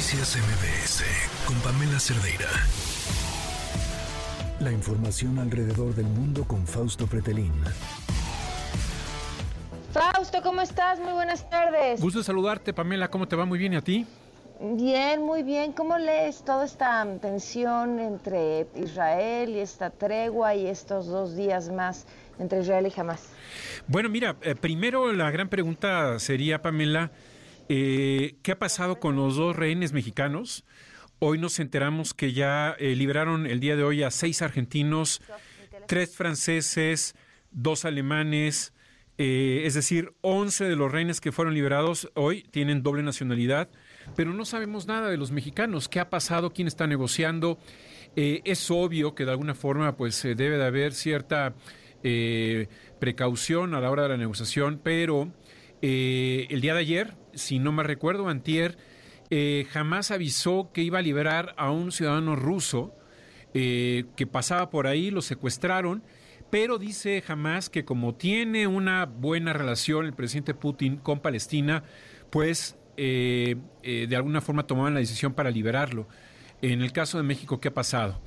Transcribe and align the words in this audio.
Noticias 0.00 0.38
MBS 0.38 1.04
con 1.44 1.54
Pamela 1.56 2.00
Cerdeira. 2.00 2.48
La 4.60 4.72
información 4.72 5.38
alrededor 5.38 5.94
del 5.94 6.06
mundo 6.06 6.44
con 6.44 6.66
Fausto 6.66 7.06
Pretelín. 7.06 7.52
Fausto, 9.92 10.40
¿cómo 10.40 10.62
estás? 10.62 10.98
Muy 11.00 11.12
buenas 11.12 11.50
tardes. 11.50 12.00
Gusto 12.00 12.22
saludarte, 12.22 12.72
Pamela. 12.72 13.10
¿Cómo 13.10 13.28
te 13.28 13.36
va? 13.36 13.44
Muy 13.44 13.58
bien. 13.58 13.74
¿Y 13.74 13.76
a 13.76 13.82
ti? 13.82 14.06
Bien, 14.58 15.20
muy 15.20 15.42
bien. 15.42 15.74
¿Cómo 15.74 15.98
lees 15.98 16.46
toda 16.46 16.64
esta 16.64 17.06
tensión 17.20 18.00
entre 18.00 18.68
Israel 18.76 19.50
y 19.50 19.58
esta 19.58 19.90
tregua 19.90 20.54
y 20.54 20.66
estos 20.66 21.08
dos 21.08 21.36
días 21.36 21.68
más 21.68 22.06
entre 22.38 22.60
Israel 22.60 22.90
y 22.90 22.98
Hamas? 22.98 23.28
Bueno, 23.86 24.08
mira, 24.08 24.36
eh, 24.40 24.54
primero 24.54 25.12
la 25.12 25.30
gran 25.30 25.50
pregunta 25.50 26.18
sería, 26.18 26.62
Pamela, 26.62 27.10
eh, 27.72 28.36
¿qué 28.42 28.52
ha 28.52 28.58
pasado 28.58 28.98
con 28.98 29.16
los 29.16 29.36
dos 29.36 29.54
rehenes 29.54 29.92
mexicanos? 29.92 30.64
Hoy 31.20 31.38
nos 31.38 31.60
enteramos 31.60 32.14
que 32.14 32.32
ya 32.32 32.74
eh, 32.78 32.96
liberaron 32.96 33.46
el 33.46 33.60
día 33.60 33.76
de 33.76 33.84
hoy 33.84 34.02
a 34.02 34.10
seis 34.10 34.42
argentinos, 34.42 35.22
tres 35.86 36.16
franceses, 36.16 37.14
dos 37.50 37.84
alemanes, 37.84 38.72
es 39.16 39.74
decir, 39.74 40.14
once 40.22 40.64
de 40.64 40.76
los 40.76 40.90
rehenes 40.90 41.20
que 41.20 41.30
fueron 41.30 41.52
liberados 41.52 42.10
hoy 42.14 42.42
tienen 42.42 42.82
doble 42.82 43.02
nacionalidad, 43.02 43.68
pero 44.16 44.32
no 44.32 44.46
sabemos 44.46 44.86
nada 44.86 45.10
de 45.10 45.18
los 45.18 45.30
mexicanos, 45.30 45.90
qué 45.90 46.00
ha 46.00 46.08
pasado, 46.08 46.54
quién 46.54 46.66
está 46.66 46.86
negociando. 46.86 47.58
es 48.16 48.70
obvio 48.70 49.14
que 49.14 49.26
de 49.26 49.32
alguna 49.32 49.54
forma 49.54 49.94
pues 49.94 50.22
debe 50.22 50.56
de 50.56 50.64
haber 50.64 50.94
cierta 50.94 51.54
eh, 52.02 52.68
precaución 52.98 53.74
a 53.74 53.80
la 53.80 53.90
hora 53.90 54.04
de 54.04 54.10
la 54.10 54.16
negociación, 54.16 54.80
pero 54.82 55.32
eh, 55.82 56.46
el 56.50 56.60
día 56.60 56.74
de 56.74 56.80
ayer, 56.80 57.14
si 57.34 57.58
no 57.58 57.72
me 57.72 57.82
recuerdo, 57.82 58.28
antier, 58.28 58.78
eh, 59.30 59.66
jamás 59.70 60.10
avisó 60.10 60.70
que 60.72 60.82
iba 60.82 60.98
a 60.98 61.02
liberar 61.02 61.54
a 61.56 61.70
un 61.70 61.92
ciudadano 61.92 62.36
ruso 62.36 62.94
que 63.52 64.28
pasaba 64.30 64.70
por 64.70 64.86
ahí, 64.86 65.10
lo 65.10 65.22
secuestraron, 65.22 66.04
pero 66.50 66.78
dice 66.78 67.20
jamás 67.20 67.68
que 67.68 67.84
como 67.84 68.14
tiene 68.14 68.68
una 68.68 69.06
buena 69.06 69.52
relación 69.52 70.06
el 70.06 70.12
presidente 70.12 70.54
Putin 70.54 70.98
con 70.98 71.18
Palestina, 71.18 71.82
pues 72.30 72.76
de 72.96 74.14
alguna 74.14 74.40
forma 74.40 74.68
tomaban 74.68 74.94
la 74.94 75.00
decisión 75.00 75.34
para 75.34 75.50
liberarlo. 75.50 76.06
En 76.62 76.80
el 76.80 76.92
caso 76.92 77.18
de 77.18 77.24
México, 77.24 77.58
¿qué 77.58 77.68
ha 77.68 77.74
pasado? 77.74 78.20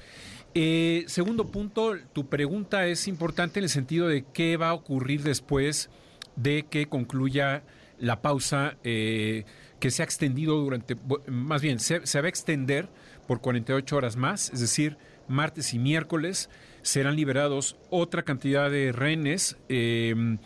Eh, 0.56 1.06
segundo 1.08 1.47
punto, 1.47 1.95
tu 2.13 2.30
pregunta 2.30 2.85
es 2.85 3.08
importante 3.08 3.59
en 3.59 3.63
el 3.63 3.69
sentido 3.69 4.08
de 4.08 4.23
qué 4.33 4.56
va 4.56 4.69
a 4.69 4.73
ocurrir 4.73 5.23
después 5.23 5.89
de 6.35 6.63
que 6.69 6.88
concluya 6.88 7.63
la 7.99 8.22
pausa 8.22 8.77
eh, 8.83 9.45
que 9.80 9.91
se 9.91 10.02
ha 10.02 10.05
extendido 10.05 10.58
durante, 10.58 10.95
más 11.27 11.61
bien, 11.61 11.80
se, 11.80 12.00
va 12.00 12.25
a 12.25 12.30
extender 12.30 12.89
por 13.27 13.41
48 13.41 13.95
horas 13.95 14.16
más, 14.16 14.50
es 14.53 14.59
decir, 14.59 14.97
martes 15.27 15.73
y 15.73 15.80
miércoles 15.80 16.50
serán 16.81 17.16
liberados 17.16 17.77
otra 17.89 18.23
cantidad 18.23 18.69
de 18.69 18.91
rehenes 18.91 19.58
em, 19.69 20.38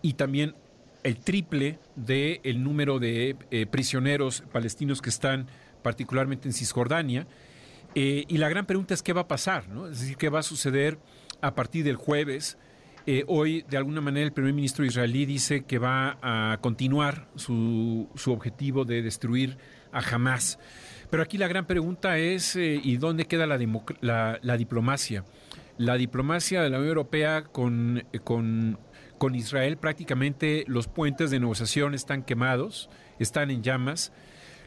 y 0.00 0.14
también 0.14 0.54
el 1.02 1.18
triple 1.18 1.78
del 1.96 2.40
el 2.44 2.62
número 2.62 2.98
de 2.98 3.36
eh, 3.50 3.66
prisioneros 3.66 4.42
palestinos 4.52 5.02
que 5.02 5.10
están 5.10 5.48
particularmente 5.82 6.48
en 6.48 6.54
Cisjordania. 6.54 7.26
Eh, 7.94 8.24
y 8.28 8.38
la 8.38 8.48
gran 8.48 8.66
pregunta 8.66 8.94
es 8.94 9.02
qué 9.02 9.12
va 9.12 9.22
a 9.22 9.28
pasar, 9.28 9.68
¿no? 9.68 9.88
Es 9.88 10.00
decir, 10.00 10.16
qué 10.16 10.28
va 10.28 10.40
a 10.40 10.42
suceder 10.42 10.98
a 11.40 11.54
partir 11.54 11.84
del 11.84 11.96
jueves. 11.96 12.56
Eh, 13.04 13.24
hoy, 13.26 13.64
de 13.68 13.76
alguna 13.76 14.00
manera, 14.00 14.24
el 14.24 14.32
primer 14.32 14.52
ministro 14.52 14.84
israelí 14.84 15.26
dice 15.26 15.64
que 15.64 15.78
va 15.78 16.18
a 16.22 16.58
continuar 16.60 17.28
su, 17.34 18.08
su 18.14 18.32
objetivo 18.32 18.84
de 18.84 19.02
destruir 19.02 19.58
a 19.90 19.98
Hamas. 19.98 20.58
Pero 21.10 21.22
aquí 21.22 21.36
la 21.36 21.48
gran 21.48 21.66
pregunta 21.66 22.18
es, 22.18 22.54
eh, 22.54 22.80
¿y 22.82 22.96
dónde 22.98 23.26
queda 23.26 23.46
la, 23.46 23.58
diplomacia? 24.56 25.24
La 25.78 25.96
diplomacia 25.96 26.62
de 26.62 26.70
la 26.70 26.78
Unión 26.78 26.90
Europea 26.90 27.42
con, 27.42 28.04
con, 28.22 28.78
con 29.18 29.34
Israel, 29.34 29.78
prácticamente 29.78 30.64
los 30.68 30.86
puentes 30.86 31.30
de 31.30 31.40
negociación 31.40 31.94
están 31.94 32.22
quemados, 32.22 32.88
están 33.18 33.50
en 33.50 33.62
llamas 33.62 34.12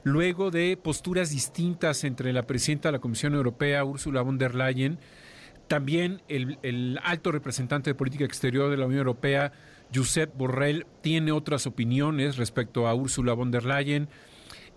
luego 0.03 0.51
de 0.51 0.77
posturas 0.77 1.31
distintas 1.31 2.03
entre 2.03 2.31
la 2.31 2.45
presidenta 2.45 2.89
de 2.89 2.93
la 2.93 2.99
Comisión 2.99 3.33
Europea, 3.33 3.83
Ursula 3.83 4.21
von 4.21 4.37
der 4.37 4.53
Leyen, 4.53 4.99
también 5.67 6.21
el, 6.27 6.99
alto 7.03 7.31
representante 7.31 7.89
de 7.89 7.95
política 7.95 8.25
exterior 8.25 8.69
de 8.69 8.77
la 8.77 8.85
Unión 8.85 8.99
Europea, 8.99 9.51
Josep 9.93 10.35
Borrell, 10.37 10.85
tiene 11.01 11.31
otras 11.31 11.67
opiniones 11.67 12.37
respecto 12.37 12.87
a 12.87 12.95
Ursula 12.95 13.33
von 13.33 13.51
der 13.51 13.65
Leyen. 13.65 14.07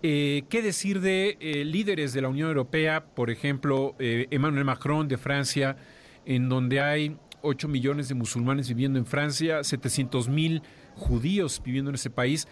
Eh, 0.01 0.43
¿Qué 0.49 0.61
decir 0.61 1.01
de 1.01 1.37
eh, 1.39 1.65
líderes 1.65 2.13
de 2.13 2.21
la 2.21 2.29
Unión 2.29 2.47
Europea, 2.47 3.05
por 3.05 3.29
ejemplo, 3.29 3.95
eh, 3.99 4.27
Emmanuel 4.31 4.65
Macron 4.65 5.07
de 5.07 5.17
Francia, 5.17 5.77
en 6.25 6.47
donde 6.47 6.79
hay 6.79 7.17
8 7.41 7.67
millones 7.67 8.07
de 8.07 8.15
musulmanes 8.15 8.69
viviendo 8.69 8.97
en 8.97 9.05
Francia, 9.05 9.63
700 9.63 10.29
mil 10.29 10.61
judíos 10.95 11.61
viviendo 11.63 11.89
en 11.89 11.95
ese 11.95 12.09
país? 12.09 12.47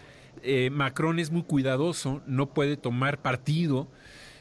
Macron 0.70 1.18
es 1.18 1.32
muy 1.32 1.42
cuidadoso, 1.42 2.22
no 2.28 2.54
puede 2.54 2.76
tomar 2.76 3.20
partido, 3.20 3.88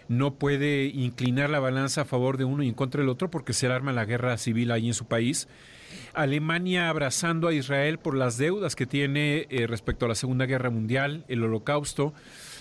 no 0.07 0.35
puede 0.35 0.85
inclinar 0.85 1.49
la 1.49 1.59
balanza 1.59 2.01
a 2.01 2.05
favor 2.05 2.37
de 2.37 2.45
uno 2.45 2.63
y 2.63 2.69
en 2.69 2.73
contra 2.73 3.01
del 3.01 3.09
otro 3.09 3.29
porque 3.29 3.53
se 3.53 3.67
arma 3.67 3.91
la 3.91 4.05
guerra 4.05 4.37
civil 4.37 4.71
ahí 4.71 4.87
en 4.87 4.93
su 4.93 5.05
país. 5.05 5.47
Alemania 6.13 6.89
abrazando 6.89 7.47
a 7.47 7.53
Israel 7.53 7.99
por 7.99 8.15
las 8.15 8.37
deudas 8.37 8.75
que 8.75 8.85
tiene 8.85 9.47
eh, 9.49 9.67
respecto 9.67 10.05
a 10.05 10.09
la 10.09 10.15
Segunda 10.15 10.45
Guerra 10.45 10.69
Mundial, 10.69 11.23
el 11.27 11.43
Holocausto, 11.43 12.13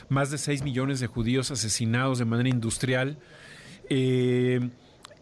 más 0.09 0.31
de 0.31 0.39
6 0.39 0.63
millones 0.63 1.01
de 1.01 1.07
judíos 1.07 1.51
asesinados 1.51 2.19
de 2.19 2.25
manera 2.25 2.49
industrial. 2.49 3.19
Eh, 3.89 4.61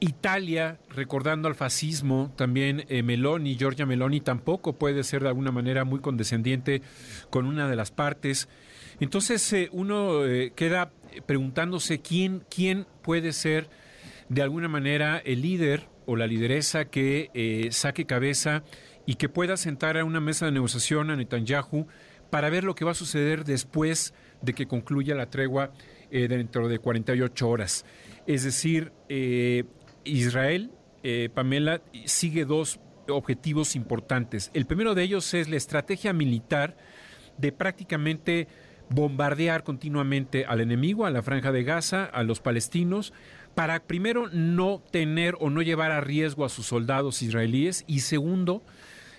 Italia, 0.00 0.78
recordando 0.91 1.48
al 1.48 1.54
fascismo, 1.54 2.32
también 2.36 2.84
eh, 2.88 3.02
Meloni, 3.02 3.56
Giorgia 3.56 3.86
Meloni, 3.86 4.20
tampoco 4.20 4.74
puede 4.74 5.02
ser 5.04 5.22
de 5.22 5.28
alguna 5.28 5.52
manera 5.52 5.84
muy 5.84 6.00
condescendiente 6.00 6.82
con 7.30 7.46
una 7.46 7.68
de 7.68 7.76
las 7.76 7.91
partes. 7.91 8.48
Entonces 9.00 9.53
eh, 9.53 9.69
uno 9.72 10.25
eh, 10.25 10.53
queda 10.55 10.93
preguntándose 11.27 12.00
quién, 12.00 12.44
quién 12.49 12.87
puede 13.03 13.32
ser 13.32 13.69
de 14.28 14.43
alguna 14.43 14.69
manera 14.69 15.19
el 15.19 15.43
líder 15.43 15.88
o 16.06 16.16
la 16.16 16.27
lideresa 16.27 16.87
que 16.87 17.69
saque 17.71 18.04
cabeza 18.04 18.62
y 19.06 19.15
que 19.15 19.28
pueda 19.28 19.56
sentar 19.56 19.97
a 19.97 20.04
una 20.04 20.21
mesa 20.21 20.47
de 20.47 20.53
negociación 20.53 21.10
a 21.10 21.16
Netanyahu 21.16 21.87
para 22.31 22.50
ver 22.50 22.65
lo 22.65 22.75
que 22.75 22.84
va 22.84 22.91
a 22.91 22.94
suceder 22.94 23.44
después 23.44 24.12
de 24.43 24.54
que 24.54 24.66
concluya 24.66 25.15
la 25.15 25.31
tregua 25.31 25.72
dentro 26.10 26.69
de 26.69 26.78
48 26.78 27.49
horas. 27.49 27.87
Es 28.27 28.44
decir, 28.44 28.93
Israel, 30.04 30.71
eh, 31.03 31.28
Pamela, 31.33 31.83
sigue 32.06 32.44
dos 32.44 32.81
objetivos 33.09 33.77
importantes. 33.77 34.50
El 34.54 34.66
primero 34.66 34.94
de 34.94 35.03
ellos 35.03 35.34
es 35.34 35.49
la 35.50 35.56
estrategia 35.56 36.12
militar 36.15 36.77
de 37.37 37.53
prácticamente 37.53 38.49
bombardear 38.91 39.65
continuamente 39.65 40.45
al 40.45 40.61
enemigo, 40.61 41.06
a 41.06 41.11
la 41.11 41.22
franja 41.22 41.53
de 41.53 41.65
Gaza, 41.65 42.05
a 42.05 42.22
los 42.22 42.41
palestinos, 42.41 43.12
para 43.55 43.81
primero 43.84 44.28
no 44.33 44.83
tener 44.91 45.37
o 45.41 45.50
no 45.50 45.62
llevar 45.62 45.93
a 45.93 46.00
riesgo 46.00 46.45
a 46.45 46.49
sus 46.49 46.67
soldados 46.67 47.22
israelíes 47.22 47.84
y 47.87 48.00
segundo, 48.00 48.62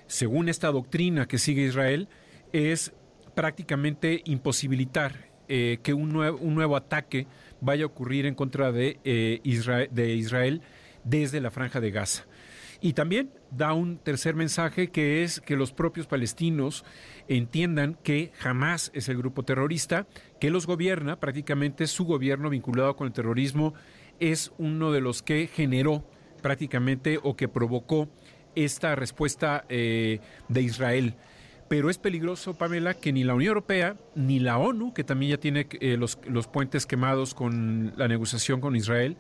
según 0.08 0.50
esta 0.50 0.72
doctrina 0.72 1.28
que 1.28 1.38
sigue 1.38 1.66
Israel, 1.66 2.10
es 2.54 2.94
prácticamente 3.34 4.22
imposibilitar 4.26 5.30
eh, 5.48 5.80
que 5.84 5.94
un 5.94 6.10
nuevo, 6.10 6.38
un 6.38 6.56
nuevo 6.56 6.76
ataque 6.76 7.28
vaya 7.62 7.84
a 7.84 7.88
ocurrir 7.88 8.26
en 8.26 8.36
contra 8.36 8.72
de, 8.72 9.00
eh, 9.04 9.42
Israel, 9.44 9.90
de 9.92 10.16
Israel 10.16 10.62
desde 11.04 11.42
la 11.42 11.52
franja 11.52 11.80
de 11.80 11.92
Gaza. 11.92 12.26
Y 12.82 12.94
también 12.94 13.32
da 13.52 13.74
un 13.74 13.98
tercer 13.98 14.36
mensaje 14.36 14.90
que 14.90 15.24
es 15.24 15.42
que 15.42 15.56
los 15.56 15.72
propios 15.72 16.08
palestinos 16.08 16.84
entiendan 17.28 17.98
que 18.04 18.32
jamás 18.38 18.92
es 18.94 19.10
el 19.10 19.18
grupo 19.18 19.44
terrorista, 19.44 20.08
que 20.40 20.50
los 20.50 20.68
gobierna, 20.68 21.20
prácticamente 21.20 21.88
su 21.88 22.06
gobierno 22.06 22.50
vinculado 22.50 22.96
con 22.96 23.08
el 23.08 23.14
terrorismo 23.14 23.74
es 24.20 24.52
uno 24.58 24.92
de 24.92 25.02
los 25.02 25.22
que 25.22 25.48
generó 25.48 26.08
prácticamente 26.42 27.20
o 27.22 27.36
que 27.36 27.48
provocó 27.48 28.10
esta 28.56 28.96
respuesta 28.96 29.66
eh, 29.70 30.20
de 30.48 30.62
Israel. 30.62 31.16
Pero 31.68 31.90
es 31.90 31.98
peligroso, 31.98 32.58
Pamela, 32.58 32.94
que 32.94 33.12
ni 33.12 33.24
la 33.24 33.34
Unión 33.34 33.50
Europea 33.50 33.98
ni 34.14 34.40
la 34.40 34.58
ONU, 34.60 34.94
que 34.94 35.04
también 35.04 35.32
ya 35.32 35.38
tiene 35.40 35.68
eh, 35.80 35.98
los, 35.98 36.20
los 36.28 36.48
puentes 36.48 36.86
quemados 36.86 37.34
con 37.34 37.94
la 37.98 38.08
negociación 38.08 38.62
con 38.62 38.76
Israel, 38.76 39.18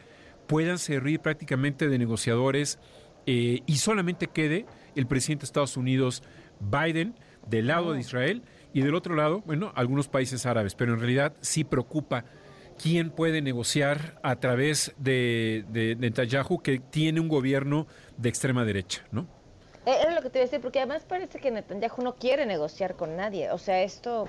puedan 0.47 0.77
servir 0.77 1.19
prácticamente 1.19 1.89
de 1.89 1.97
negociadores 1.97 2.77
eh, 3.25 3.61
y 3.65 3.77
solamente 3.77 4.27
quede 4.27 4.65
el 4.95 5.07
presidente 5.07 5.41
de 5.41 5.45
Estados 5.45 5.77
Unidos, 5.77 6.23
Biden, 6.59 7.15
del 7.47 7.67
lado 7.67 7.93
de 7.93 7.99
Israel 7.99 8.43
y 8.73 8.81
del 8.81 8.95
otro 8.95 9.15
lado, 9.15 9.41
bueno, 9.45 9.71
algunos 9.75 10.07
países 10.07 10.45
árabes, 10.45 10.75
pero 10.75 10.93
en 10.93 10.99
realidad 10.99 11.33
sí 11.41 11.63
preocupa 11.63 12.25
quién 12.81 13.09
puede 13.09 13.41
negociar 13.41 14.19
a 14.23 14.35
través 14.37 14.93
de, 14.97 15.65
de 15.69 15.95
Netanyahu, 15.95 16.61
que 16.61 16.79
tiene 16.79 17.19
un 17.19 17.27
gobierno 17.27 17.87
de 18.17 18.29
extrema 18.29 18.65
derecha, 18.65 19.03
¿no? 19.11 19.27
Eh, 19.85 19.95
era 20.01 20.13
lo 20.15 20.21
que 20.21 20.29
te 20.29 20.39
iba 20.39 20.43
a 20.43 20.47
decir, 20.47 20.61
porque 20.61 20.79
además 20.79 21.05
parece 21.07 21.39
que 21.39 21.51
Netanyahu 21.51 22.01
no 22.01 22.15
quiere 22.15 22.45
negociar 22.45 22.95
con 22.95 23.15
nadie. 23.15 23.51
O 23.51 23.57
sea, 23.57 23.83
esto 23.83 24.27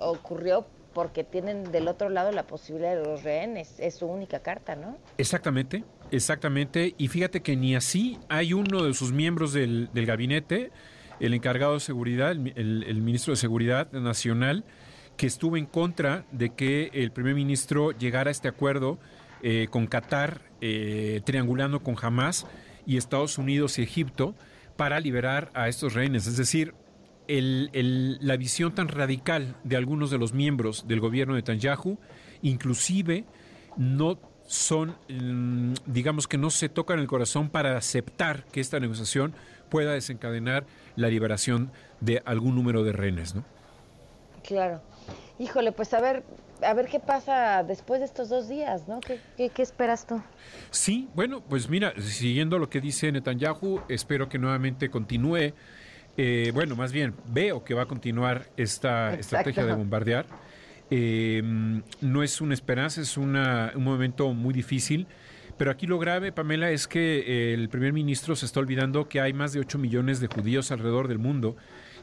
ocurrió 0.00 0.66
porque 0.94 1.24
tienen 1.24 1.70
del 1.70 1.88
otro 1.88 2.08
lado 2.08 2.32
la 2.32 2.44
posibilidad 2.44 2.96
de 2.96 3.04
los 3.04 3.22
rehenes. 3.22 3.78
Es 3.78 3.96
su 3.96 4.06
única 4.06 4.40
carta, 4.40 4.76
¿no? 4.76 4.96
Exactamente, 5.18 5.84
exactamente. 6.16 6.94
Y 6.98 7.08
fíjate 7.08 7.42
que 7.42 7.56
ni 7.56 7.74
así 7.74 8.18
hay 8.28 8.52
uno 8.52 8.84
de 8.84 8.94
sus 8.94 9.12
miembros 9.12 9.52
del, 9.52 9.88
gabinete, 9.92 10.70
el 11.20 11.34
encargado 11.34 11.74
de 11.74 11.80
seguridad, 11.80 12.32
el, 12.32 13.02
ministro 13.02 13.32
de 13.32 13.36
Seguridad 13.36 13.90
Nacional, 13.92 14.64
que 15.16 15.26
estuvo 15.26 15.56
en 15.56 15.66
contra 15.66 16.26
de 16.32 16.50
que 16.50 16.90
el 16.92 17.12
primer 17.12 17.34
ministro 17.34 17.92
llegara 17.92 18.30
a 18.30 18.32
este 18.32 18.48
acuerdo 18.48 18.98
eh, 19.42 19.68
con 19.70 19.86
Qatar, 19.86 20.40
eh, 20.60 21.20
triangulando 21.24 21.80
con 21.80 21.96
Hamas 22.00 22.46
y 22.86 22.96
Estados 22.96 23.38
Unidos 23.38 23.78
y 23.78 23.82
Egipto 23.82 24.34
para 24.76 24.98
liberar 25.00 25.50
a 25.54 25.68
estos 25.68 25.94
rehenes. 25.94 26.26
Es 26.26 26.36
decir, 26.36 26.74
la 27.26 28.36
visión 28.36 28.74
tan 28.74 28.88
radical 28.88 29.56
de 29.64 29.76
algunos 29.76 30.10
de 30.10 30.18
los 30.18 30.32
miembros 30.32 30.86
del 30.86 31.00
gobierno 31.00 31.34
de 31.34 31.40
Netanyahu, 31.40 31.98
inclusive 32.42 33.24
no 33.76 34.18
son, 34.46 34.96
mm, 35.08 35.74
digamos 35.86 36.28
que 36.28 36.38
no 36.38 36.50
se 36.50 36.68
tocan 36.68 36.98
el 36.98 37.06
corazón 37.06 37.48
para 37.48 37.76
aceptar 37.76 38.44
que 38.46 38.60
esta 38.60 38.80
negociación 38.80 39.34
pueda 39.70 39.92
desencadenar 39.92 40.64
la 40.96 41.08
liberación 41.08 41.72
de 42.00 42.22
algún 42.24 42.54
número 42.54 42.84
de 42.84 42.92
rehenes, 42.92 43.34
¿no? 43.34 43.44
Claro. 44.46 44.82
Híjole, 45.38 45.72
pues 45.72 45.94
a 45.94 46.00
ver, 46.00 46.22
a 46.62 46.74
ver 46.74 46.86
qué 46.86 47.00
pasa 47.00 47.62
después 47.62 48.00
de 48.00 48.06
estos 48.06 48.28
dos 48.28 48.48
días, 48.48 48.86
¿no? 48.86 49.00
¿Qué, 49.00 49.20
qué 49.48 49.62
esperas 49.62 50.06
tú? 50.06 50.22
Sí, 50.70 51.08
bueno, 51.14 51.40
pues 51.40 51.68
mira, 51.68 51.94
siguiendo 52.00 52.58
lo 52.58 52.68
que 52.68 52.80
dice 52.80 53.10
Netanyahu, 53.10 53.80
espero 53.88 54.28
que 54.28 54.38
nuevamente 54.38 54.90
continúe 54.90 55.54
eh, 56.16 56.52
bueno, 56.54 56.76
más 56.76 56.92
bien 56.92 57.14
veo 57.26 57.64
que 57.64 57.74
va 57.74 57.82
a 57.82 57.86
continuar 57.86 58.46
esta 58.56 59.14
estrategia 59.14 59.64
de 59.64 59.74
bombardear. 59.74 60.26
Eh, 60.90 61.42
no 62.00 62.22
es 62.22 62.40
una 62.40 62.54
esperanza, 62.54 63.00
es 63.00 63.16
un 63.16 63.32
momento 63.76 64.32
muy 64.32 64.54
difícil. 64.54 65.06
Pero 65.56 65.70
aquí 65.70 65.86
lo 65.86 65.98
grave, 65.98 66.32
Pamela, 66.32 66.70
es 66.70 66.88
que 66.88 67.18
eh, 67.18 67.54
el 67.54 67.68
primer 67.68 67.92
ministro 67.92 68.34
se 68.34 68.44
está 68.44 68.58
olvidando 68.58 69.08
que 69.08 69.20
hay 69.20 69.32
más 69.32 69.52
de 69.52 69.60
8 69.60 69.78
millones 69.78 70.18
de 70.18 70.26
judíos 70.26 70.72
alrededor 70.72 71.06
del 71.06 71.20
mundo 71.20 71.56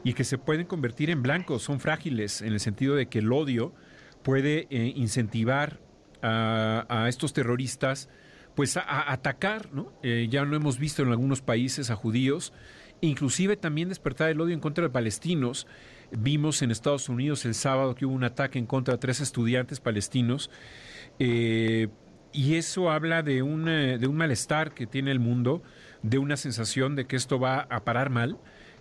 y 0.04 0.14
que 0.14 0.24
se 0.24 0.38
pueden 0.38 0.66
convertir 0.66 1.10
en 1.10 1.22
blancos, 1.22 1.62
son 1.62 1.78
frágiles 1.78 2.40
en 2.40 2.54
el 2.54 2.60
sentido 2.60 2.94
de 2.96 3.06
que 3.06 3.18
el 3.18 3.30
odio 3.30 3.74
puede 4.22 4.66
incentivar 4.70 5.80
a, 6.22 7.06
estos 7.08 7.32
terroristas 7.32 8.08
pues 8.54 8.76
a, 8.76 9.12
atacar, 9.12 9.72
¿no? 9.72 9.92
ya 10.02 10.44
lo 10.44 10.56
hemos 10.56 10.78
visto 10.78 11.02
en 11.02 11.10
algunos 11.10 11.42
países 11.42 11.90
a 11.90 11.96
judíos 11.96 12.52
inclusive 13.02 13.56
también 13.56 13.88
despertar 13.88 14.30
el 14.30 14.40
odio 14.40 14.54
en 14.54 14.60
contra 14.60 14.84
de 14.84 14.90
palestinos. 14.90 15.66
Vimos 16.16 16.60
en 16.60 16.70
Estados 16.70 17.08
Unidos 17.08 17.44
el 17.46 17.54
sábado 17.54 17.94
que 17.94 18.04
hubo 18.04 18.14
un 18.14 18.24
ataque 18.24 18.58
en 18.58 18.66
contra 18.66 18.94
de 18.94 18.98
tres 18.98 19.20
estudiantes 19.20 19.80
palestinos. 19.80 20.50
Eh, 21.18 21.88
y 22.32 22.56
eso 22.56 22.90
habla 22.90 23.22
de 23.22 23.42
un, 23.42 23.68
eh, 23.68 23.98
de 23.98 24.06
un 24.06 24.16
malestar 24.16 24.72
que 24.72 24.86
tiene 24.86 25.10
el 25.10 25.20
mundo, 25.20 25.62
de 26.02 26.18
una 26.18 26.36
sensación 26.36 26.96
de 26.96 27.06
que 27.06 27.16
esto 27.16 27.38
va 27.38 27.60
a 27.60 27.84
parar 27.84 28.10
mal, 28.10 28.38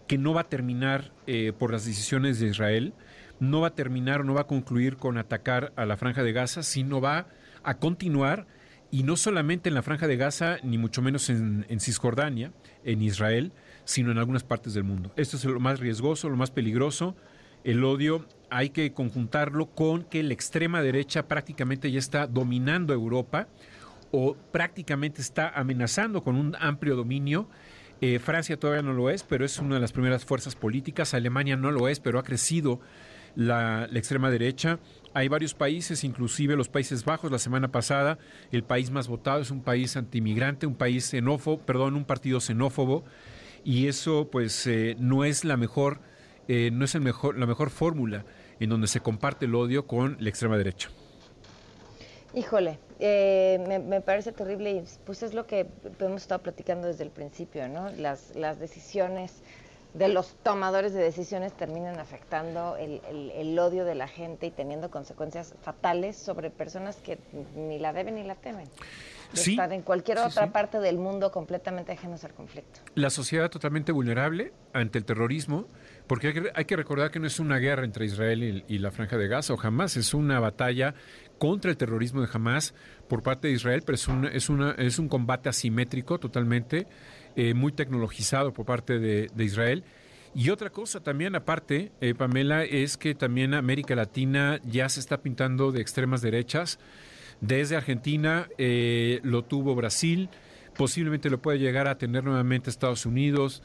que 0.07 0.17
no 0.17 0.33
va 0.33 0.41
a 0.41 0.49
terminar 0.49 1.13
eh, 1.25 1.53
por 1.57 1.71
las 1.71 1.85
decisiones 1.85 2.39
de 2.39 2.47
Israel, 2.47 2.93
no 3.39 3.61
va 3.61 3.69
a 3.69 3.75
terminar 3.75 4.21
o 4.21 4.23
no 4.23 4.33
va 4.33 4.41
a 4.41 4.47
concluir 4.47 4.97
con 4.97 5.17
atacar 5.17 5.71
a 5.75 5.85
la 5.85 5.97
franja 5.97 6.23
de 6.23 6.33
Gaza, 6.33 6.63
sino 6.63 6.99
va 6.99 7.27
a 7.63 7.77
continuar, 7.77 8.45
y 8.91 9.03
no 9.03 9.15
solamente 9.15 9.69
en 9.69 9.75
la 9.75 9.81
franja 9.81 10.07
de 10.07 10.17
Gaza, 10.17 10.57
ni 10.63 10.77
mucho 10.77 11.01
menos 11.01 11.29
en, 11.29 11.79
Cisjordania, 11.79 12.51
en 12.83 13.01
Israel, 13.01 13.53
sino 13.85 14.11
en 14.11 14.17
algunas 14.17 14.43
partes 14.43 14.73
del 14.73 14.83
mundo. 14.83 15.11
Esto 15.15 15.37
es 15.37 15.45
lo 15.45 15.59
más 15.59 15.79
riesgoso, 15.79 16.29
lo 16.29 16.35
más 16.35 16.51
peligroso. 16.51 17.15
El 17.63 17.83
odio 17.83 18.25
hay 18.49 18.71
que 18.71 18.91
conjuntarlo 18.91 19.67
con 19.67 20.03
que 20.03 20.23
la 20.23 20.33
extrema 20.33 20.81
derecha 20.81 21.27
prácticamente 21.27 21.89
ya 21.89 21.99
está 21.99 22.27
dominando 22.27 22.93
Europa 22.93 23.47
o 24.11 24.35
prácticamente 24.51 25.21
está 25.21 25.49
amenazando 25.49 26.21
con 26.21 26.35
un 26.35 26.55
amplio 26.59 26.97
dominio. 26.97 27.47
Eh, 28.01 28.19
Francia 28.19 28.57
todavía 28.57 28.81
no 28.81 28.93
lo 28.93 29.09
es, 29.09 29.23
pero 29.23 29.45
es 29.45 29.59
una 29.59 29.75
de 29.75 29.81
las 29.81 29.93
primeras 29.93 30.25
fuerzas 30.25 30.55
políticas. 30.55 31.13
Alemania 31.13 31.55
no 31.55 31.71
lo 31.71 31.87
es, 31.87 31.99
pero 31.99 32.19
ha 32.19 32.23
crecido 32.23 32.81
la, 33.35 33.87
extrema 33.93 34.29
derecha. 34.29 34.79
Hay 35.13 35.27
varios 35.27 35.53
países, 35.53 36.03
inclusive 36.03 36.55
los 36.55 36.69
Países 36.69 37.03
Bajos. 37.03 37.31
La 37.31 37.39
semana 37.39 37.69
pasada, 37.69 38.17
el 38.51 38.63
país 38.63 38.91
más 38.91 39.07
votado 39.07 39.41
es 39.41 39.51
un 39.51 39.61
país 39.61 39.97
antimigrante, 39.97 40.65
un 40.65 40.75
país 40.75 41.09
xenófobo, 41.09 41.59
perdón, 41.59 41.95
un 41.95 42.05
partido 42.05 42.39
xenófobo 42.39 43.03
y 43.63 43.87
eso 43.87 44.29
pues 44.31 44.65
eh, 44.67 44.95
no 44.99 45.23
es 45.23 45.43
la 45.43 45.57
mejor 45.57 45.99
eh, 46.47 46.71
no 46.71 46.85
es 46.85 46.95
el 46.95 47.01
mejor 47.01 47.37
la 47.37 47.45
mejor 47.45 47.69
fórmula 47.69 48.25
en 48.59 48.69
donde 48.69 48.87
se 48.87 48.99
comparte 48.99 49.45
el 49.45 49.55
odio 49.55 49.85
con 49.87 50.17
la 50.19 50.29
extrema 50.29 50.57
derecha. 50.57 50.89
Híjole, 52.33 52.79
eh, 52.99 53.61
me, 53.67 53.79
me, 53.79 53.99
parece 53.99 54.31
terrible 54.31 54.71
y 54.71 54.83
pues 55.05 55.21
es 55.21 55.33
lo 55.33 55.45
que 55.45 55.67
hemos 55.99 56.21
estado 56.21 56.41
platicando 56.41 56.87
desde 56.87 57.03
el 57.03 57.09
principio, 57.09 57.67
¿no? 57.67 57.89
Las, 57.89 58.33
las 58.35 58.57
decisiones 58.57 59.43
de 59.93 60.07
los 60.07 60.35
tomadores 60.43 60.93
de 60.93 61.01
decisiones 61.01 61.53
terminan 61.53 61.99
afectando 61.99 62.77
el, 62.77 63.01
el, 63.35 63.59
odio 63.59 63.83
de 63.83 63.95
la 63.95 64.07
gente 64.07 64.45
y 64.45 64.51
teniendo 64.51 64.89
consecuencias 64.89 65.53
fatales 65.61 66.15
sobre 66.15 66.49
personas 66.49 66.97
que 66.97 67.17
ni 67.55 67.77
la 67.77 67.91
deben 67.91 68.15
ni 68.15 68.23
la 68.23 68.35
temen. 68.35 68.67
Sí, 69.33 69.51
estar 69.51 69.71
en 69.71 69.81
cualquier 69.81 70.17
otra 70.19 70.51
parte 70.51 70.79
del 70.79 70.97
mundo 70.97 71.31
completamente 71.31 71.93
ajenos 71.93 72.23
al 72.25 72.33
conflicto. 72.33 72.81
La 72.95 73.09
sociedad 73.09 73.49
totalmente 73.49 73.93
vulnerable 73.93 74.51
ante 74.73 74.97
el 74.97 75.05
terrorismo, 75.05 75.67
porque 76.07 76.27
hay 76.27 76.33
que, 76.33 76.51
hay 76.53 76.65
que 76.65 76.75
recordar 76.75 77.11
que 77.11 77.19
no 77.19 77.27
es 77.27 77.39
una 77.39 77.57
guerra 77.57 77.85
entre 77.85 78.05
Israel 78.05 78.63
y, 78.67 78.77
la 78.79 78.91
Franja 78.91 79.17
de 79.17 79.27
Gaza 79.27 79.53
o 79.53 79.57
jamás, 79.57 79.95
es 79.95 80.13
una 80.13 80.39
batalla 80.41 80.95
contra 81.37 81.71
el 81.71 81.77
terrorismo 81.77 82.21
de 82.21 82.27
Hamas 82.33 82.73
por 83.07 83.23
parte 83.23 83.47
de 83.47 83.53
Israel, 83.53 83.83
pero 83.85 83.95
es, 83.95 84.07
es, 84.33 84.49
una, 84.49 84.71
es 84.71 84.99
un 84.99 85.07
combate 85.07 85.47
asimétrico 85.47 86.19
totalmente, 86.19 86.87
eh, 87.35 87.53
muy 87.53 87.71
tecnologizado 87.71 88.53
por 88.53 88.65
parte 88.65 88.99
de, 88.99 89.43
Israel. 89.43 89.83
Y 90.33 90.49
otra 90.49 90.69
cosa 90.69 91.01
también 91.01 91.35
aparte, 91.35 91.91
eh, 92.01 92.13
Pamela, 92.13 92.63
es 92.63 92.97
que 92.97 93.15
también 93.15 93.53
América 93.53 93.95
Latina 93.95 94.59
ya 94.63 94.87
se 94.89 94.99
está 94.99 95.21
pintando 95.21 95.71
de 95.71 95.81
extremas 95.81 96.21
derechas. 96.21 96.79
Desde 97.41 97.75
Argentina 97.75 98.47
eh, 98.57 99.19
lo 99.23 99.43
tuvo 99.43 99.75
Brasil, 99.75 100.29
posiblemente 100.77 101.29
lo 101.29 101.41
puede 101.41 101.59
llegar 101.59 101.87
a 101.87 101.97
tener 101.97 102.23
nuevamente 102.23 102.69
Estados 102.69 103.05
Unidos, 103.05 103.63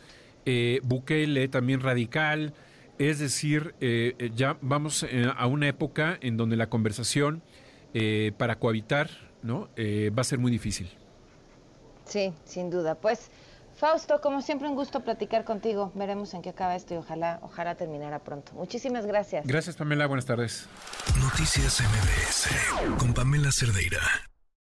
Bukele 0.85 1.49
también 1.49 1.81
radical, 1.81 2.55
es 3.01 3.19
decir, 3.19 3.75
ya 4.37 4.57
vamos 4.61 5.05
a 5.37 5.47
una 5.49 5.67
época 5.67 6.19
en 6.21 6.37
donde 6.37 6.55
la 6.55 6.69
conversación 6.69 7.43
para 8.37 8.61
cohabitar 8.61 9.11
¿no? 9.43 9.69
va 9.77 10.21
a 10.21 10.25
ser 10.25 10.39
muy 10.39 10.53
difícil. 10.53 10.89
Sí, 12.07 12.33
sin 12.45 12.71
duda. 12.71 12.95
Pues 12.95 13.31
Fausto, 13.77 14.21
como 14.23 14.41
siempre, 14.41 14.69
un 14.69 14.75
gusto 14.75 15.01
platicar 15.01 15.45
contigo. 15.45 15.93
Veremos 15.95 16.33
en 16.35 16.43
qué 16.43 16.51
acaba 16.51 16.75
esto 16.75 16.95
y 16.95 16.97
ojalá, 16.97 17.39
ojalá 17.43 17.75
terminara 17.75 18.21
pronto. 18.21 18.53
Muchísimas 18.55 19.05
gracias. 19.07 19.47
Gracias, 19.47 19.77
Pamela. 19.77 20.07
Buenas 20.07 20.25
tardes. 20.25 20.67
Noticias 21.21 21.81
MBS 21.81 22.97
con 22.99 23.13
Pamela 23.13 23.51
Cerdeira. 23.53 24.01